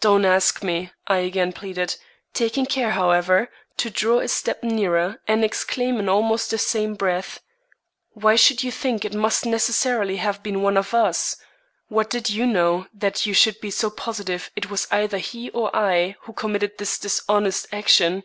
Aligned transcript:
"Don't 0.00 0.26
ask 0.26 0.62
me," 0.62 0.92
I 1.06 1.20
again 1.20 1.54
pleaded, 1.54 1.96
taking 2.34 2.66
care, 2.66 2.90
however, 2.90 3.48
to 3.78 3.88
draw 3.88 4.18
a 4.18 4.28
step 4.28 4.62
nearer 4.62 5.22
and 5.26 5.42
exclaim 5.42 5.98
in 5.98 6.06
almost 6.06 6.50
the 6.50 6.58
same 6.58 6.92
breath: 6.94 7.40
"Why 8.10 8.36
should 8.36 8.62
you 8.62 8.70
think 8.70 9.06
it 9.06 9.14
must 9.14 9.46
necessarily 9.46 10.16
have 10.18 10.42
been 10.42 10.60
one 10.60 10.76
of 10.76 10.92
us? 10.92 11.34
What 11.86 12.10
did 12.10 12.28
you 12.28 12.44
know 12.44 12.88
that 12.92 13.24
you 13.24 13.32
should 13.32 13.58
be 13.60 13.70
so 13.70 13.88
positive 13.88 14.50
it 14.54 14.68
was 14.68 14.86
either 14.90 15.16
he 15.16 15.48
or 15.52 15.74
I 15.74 16.16
who 16.24 16.34
committed 16.34 16.76
this 16.76 16.98
dishonest 16.98 17.68
action?" 17.72 18.24